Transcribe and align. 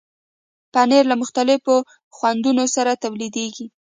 پنېر 0.73 1.03
له 1.11 1.15
مختلفو 1.21 1.75
خوندونو 2.15 2.63
سره 2.75 2.91
تولیدېږي. 3.03 3.65